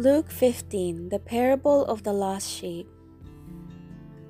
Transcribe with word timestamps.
Luke 0.00 0.30
15 0.30 1.10
The 1.10 1.18
Parable 1.18 1.84
of 1.84 2.04
the 2.04 2.12
Lost 2.14 2.48
Sheep. 2.50 2.88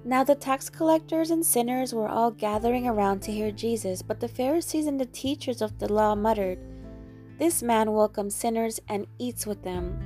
Now 0.04 0.24
the 0.24 0.34
tax 0.34 0.68
collectors 0.68 1.30
and 1.30 1.46
sinners 1.46 1.94
were 1.94 2.08
all 2.08 2.32
gathering 2.32 2.88
around 2.88 3.20
to 3.20 3.30
hear 3.30 3.52
Jesus, 3.52 4.02
but 4.02 4.18
the 4.18 4.26
Pharisees 4.26 4.88
and 4.88 4.98
the 4.98 5.06
teachers 5.06 5.62
of 5.62 5.78
the 5.78 5.86
law 5.86 6.16
muttered, 6.16 6.58
This 7.38 7.62
man 7.62 7.92
welcomes 7.92 8.34
sinners 8.34 8.80
and 8.88 9.06
eats 9.20 9.46
with 9.46 9.62
them. 9.62 9.96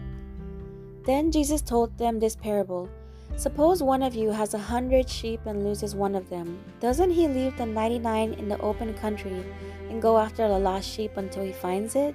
Then 1.07 1.33
Jesus 1.33 1.63
told 1.63 1.97
them 1.97 2.21
this 2.21 2.37
parable 2.37 2.91
Suppose 3.37 3.83
one 3.83 4.03
of 4.03 4.15
you 4.15 4.33
has 4.33 4.53
a 4.53 4.59
hundred 4.59 5.09
sheep 5.09 5.41
and 5.47 5.65
loses 5.65 5.95
one 5.95 6.15
of 6.15 6.29
them. 6.29 6.63
Doesn't 6.79 7.13
he 7.13 7.27
leave 7.27 7.57
the 7.57 7.65
ninety 7.65 7.99
nine 7.99 8.35
in 8.35 8.51
the 8.51 8.61
open 8.61 8.93
country 8.93 9.43
and 9.89 10.03
go 10.03 10.19
after 10.19 10.47
the 10.47 10.59
lost 10.59 10.87
sheep 10.87 11.17
until 11.17 11.43
he 11.43 11.53
finds 11.53 11.97
it? 11.97 12.15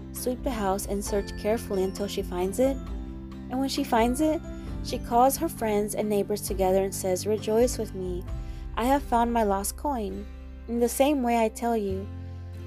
Sweep 0.13 0.43
the 0.43 0.51
house, 0.51 0.85
and 0.85 1.03
search 1.03 1.37
carefully 1.39 1.83
until 1.83 2.07
she 2.07 2.21
finds 2.21 2.59
it. 2.59 2.77
And 3.49 3.59
when 3.59 3.69
she 3.69 3.83
finds 3.83 4.21
it, 4.21 4.41
she 4.83 4.97
calls 4.97 5.37
her 5.37 5.49
friends 5.49 5.95
and 5.95 6.09
neighbors 6.09 6.41
together 6.41 6.83
and 6.83 6.93
says, 6.93 7.27
Rejoice 7.27 7.77
with 7.77 7.93
me, 7.93 8.23
I 8.75 8.85
have 8.85 9.03
found 9.03 9.31
my 9.31 9.43
lost 9.43 9.77
coin. 9.77 10.25
In 10.67 10.79
the 10.79 10.89
same 10.89 11.21
way, 11.21 11.43
I 11.43 11.49
tell 11.49 11.75
you, 11.75 12.07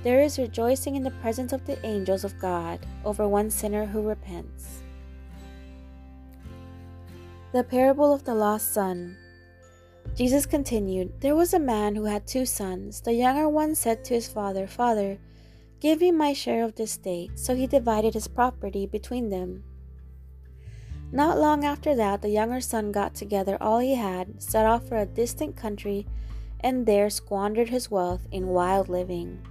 there 0.03 0.21
is 0.21 0.39
rejoicing 0.39 0.97
in 0.97 1.03
the 1.03 1.11
presence 1.23 1.53
of 1.53 1.65
the 1.65 1.85
angels 1.85 2.25
of 2.25 2.39
God 2.39 2.81
over 3.05 3.27
one 3.27 3.51
sinner 3.51 3.87
who 3.87 4.03
repents. 4.03 4.83
The 7.53 7.65
parable 7.65 8.13
of 8.13 8.25
the 8.25 8.35
lost 8.35 8.75
son. 8.75 9.17
Jesus 10.15 10.45
continued, 10.45 11.21
There 11.21 11.35
was 11.35 11.55
a 11.55 11.59
man 11.59 11.95
who 11.95 12.05
had 12.05 12.27
two 12.27 12.45
sons. 12.45 13.01
The 13.01 13.15
younger 13.15 13.49
one 13.49 13.75
said 13.75 14.05
to 14.05 14.15
his 14.15 14.29
father, 14.29 14.67
Father, 14.67 15.19
Give 15.85 16.01
me 16.01 16.13
my 16.13 16.33
share 16.33 16.65
of 16.65 16.77
the 16.77 16.85
estate. 16.85 17.39
So 17.39 17.55
he 17.55 17.67
divided 17.67 18.15
his 18.15 18.27
property 18.27 18.87
between 18.87 19.29
them. 19.29 19.65
Not 21.13 21.39
long 21.39 21.63
after 21.63 21.95
that, 21.95 22.23
the 22.23 22.31
younger 22.31 22.63
son 22.63 22.91
got 22.91 23.15
together 23.15 23.59
all 23.61 23.81
he 23.81 23.95
had, 23.95 24.43
set 24.43 24.65
off 24.65 24.89
for 24.89 24.97
a 24.97 25.05
distant 25.05 25.59
country, 25.59 26.07
and 26.61 26.87
there 26.87 27.11
squandered 27.11 27.69
his 27.69 27.91
wealth 27.91 28.27
in 28.33 28.47
wild 28.47 28.89
living. 28.89 29.47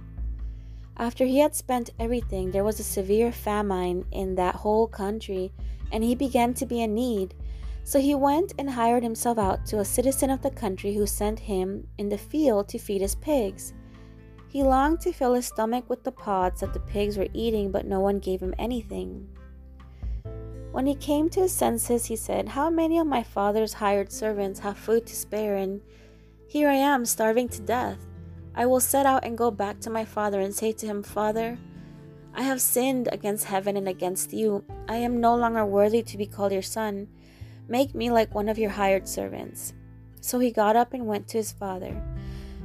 After 0.96 1.24
he 1.24 1.38
had 1.38 1.54
spent 1.54 1.90
everything, 2.00 2.50
there 2.50 2.64
was 2.64 2.80
a 2.80 2.82
severe 2.82 3.30
famine 3.30 4.04
in 4.10 4.34
that 4.34 4.56
whole 4.56 4.88
country, 4.88 5.52
and 5.92 6.02
he 6.02 6.16
began 6.16 6.52
to 6.54 6.66
be 6.66 6.82
in 6.82 6.96
need. 6.96 7.32
So 7.84 8.00
he 8.00 8.16
went 8.16 8.54
and 8.58 8.70
hired 8.70 9.04
himself 9.04 9.38
out 9.38 9.66
to 9.66 9.78
a 9.78 9.84
citizen 9.84 10.30
of 10.30 10.42
the 10.42 10.50
country 10.50 10.94
who 10.94 11.06
sent 11.06 11.38
him 11.38 11.86
in 11.96 12.08
the 12.08 12.18
field 12.18 12.68
to 12.70 12.78
feed 12.80 13.02
his 13.02 13.14
pigs. 13.14 13.72
He 14.54 14.62
longed 14.62 15.00
to 15.00 15.12
fill 15.12 15.34
his 15.34 15.46
stomach 15.46 15.90
with 15.90 16.04
the 16.04 16.12
pods 16.12 16.60
that 16.60 16.72
the 16.72 16.78
pigs 16.78 17.18
were 17.18 17.26
eating, 17.32 17.72
but 17.72 17.86
no 17.86 17.98
one 17.98 18.20
gave 18.20 18.40
him 18.40 18.54
anything. 18.56 19.28
When 20.70 20.86
he 20.86 20.94
came 20.94 21.28
to 21.30 21.40
his 21.40 21.52
senses, 21.52 22.04
he 22.04 22.14
said, 22.14 22.46
How 22.50 22.70
many 22.70 23.00
of 23.00 23.06
my 23.08 23.24
father's 23.24 23.72
hired 23.72 24.12
servants 24.12 24.60
have 24.60 24.78
food 24.78 25.08
to 25.08 25.16
spare, 25.16 25.56
and 25.56 25.80
here 26.46 26.68
I 26.68 26.74
am 26.74 27.04
starving 27.04 27.48
to 27.48 27.62
death? 27.62 27.98
I 28.54 28.66
will 28.66 28.78
set 28.78 29.06
out 29.06 29.24
and 29.24 29.36
go 29.36 29.50
back 29.50 29.80
to 29.80 29.90
my 29.90 30.04
father 30.04 30.38
and 30.38 30.54
say 30.54 30.70
to 30.70 30.86
him, 30.86 31.02
Father, 31.02 31.58
I 32.32 32.42
have 32.42 32.60
sinned 32.60 33.08
against 33.10 33.46
heaven 33.46 33.76
and 33.76 33.88
against 33.88 34.32
you. 34.32 34.64
I 34.88 34.98
am 34.98 35.20
no 35.20 35.34
longer 35.34 35.66
worthy 35.66 36.04
to 36.04 36.16
be 36.16 36.26
called 36.26 36.52
your 36.52 36.62
son. 36.62 37.08
Make 37.66 37.92
me 37.92 38.08
like 38.08 38.32
one 38.32 38.48
of 38.48 38.58
your 38.58 38.70
hired 38.70 39.08
servants. 39.08 39.72
So 40.20 40.38
he 40.38 40.52
got 40.52 40.76
up 40.76 40.94
and 40.94 41.08
went 41.08 41.26
to 41.28 41.38
his 41.38 41.50
father. 41.50 42.00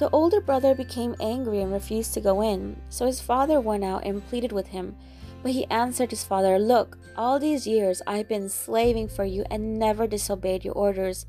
The 0.00 0.08
older 0.12 0.40
brother 0.40 0.74
became 0.74 1.14
angry 1.20 1.60
and 1.60 1.70
refused 1.70 2.14
to 2.14 2.22
go 2.22 2.40
in, 2.40 2.80
so 2.88 3.04
his 3.04 3.20
father 3.20 3.60
went 3.60 3.84
out 3.84 4.02
and 4.06 4.26
pleaded 4.26 4.50
with 4.50 4.68
him. 4.68 4.96
But 5.42 5.52
he 5.52 5.66
answered 5.66 6.08
his 6.08 6.24
father, 6.24 6.58
Look, 6.58 6.96
all 7.18 7.38
these 7.38 7.66
years 7.66 8.00
I've 8.06 8.26
been 8.26 8.48
slaving 8.48 9.08
for 9.08 9.26
you 9.26 9.44
and 9.50 9.78
never 9.78 10.06
disobeyed 10.06 10.64
your 10.64 10.72
orders. 10.72 11.26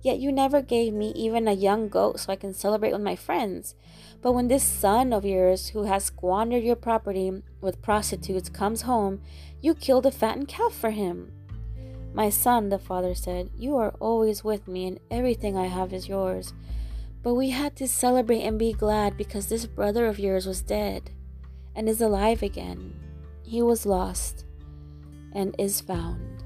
Yet 0.00 0.20
you 0.20 0.32
never 0.32 0.62
gave 0.62 0.94
me 0.94 1.12
even 1.14 1.46
a 1.46 1.52
young 1.52 1.90
goat 1.90 2.18
so 2.18 2.32
I 2.32 2.36
can 2.36 2.54
celebrate 2.54 2.92
with 2.92 3.02
my 3.02 3.14
friends. 3.14 3.74
But 4.22 4.32
when 4.32 4.48
this 4.48 4.64
son 4.64 5.12
of 5.12 5.26
yours, 5.26 5.68
who 5.68 5.82
has 5.82 6.04
squandered 6.04 6.64
your 6.64 6.76
property 6.76 7.42
with 7.60 7.82
prostitutes, 7.82 8.48
comes 8.48 8.82
home, 8.82 9.20
you 9.60 9.74
kill 9.74 10.00
the 10.00 10.10
fattened 10.10 10.48
calf 10.48 10.72
for 10.72 10.92
him. 10.92 11.30
My 12.14 12.30
son, 12.30 12.70
the 12.70 12.78
father 12.78 13.14
said, 13.14 13.50
you 13.54 13.76
are 13.76 13.94
always 14.00 14.42
with 14.42 14.66
me, 14.66 14.86
and 14.86 14.98
everything 15.10 15.58
I 15.58 15.66
have 15.66 15.92
is 15.92 16.08
yours. 16.08 16.54
But 17.24 17.34
we 17.34 17.50
had 17.50 17.74
to 17.76 17.88
celebrate 17.88 18.42
and 18.42 18.58
be 18.58 18.74
glad 18.74 19.16
because 19.16 19.46
this 19.46 19.64
brother 19.64 20.06
of 20.06 20.18
yours 20.18 20.46
was 20.46 20.60
dead 20.60 21.10
and 21.74 21.88
is 21.88 22.02
alive 22.02 22.42
again. 22.42 22.94
He 23.42 23.62
was 23.62 23.86
lost 23.86 24.44
and 25.32 25.54
is 25.58 25.80
found. 25.80 26.43